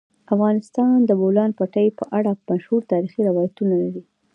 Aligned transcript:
افغانستان 0.33 0.91
د 1.03 1.07
د 1.09 1.11
بولان 1.21 1.49
پټي 1.59 1.87
په 1.97 2.03
اړه 2.17 2.31
مشهور 2.51 2.81
تاریخی 2.93 3.21
روایتونه 3.29 3.73
لري. 3.83 4.03